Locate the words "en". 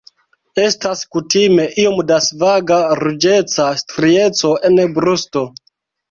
4.71-4.79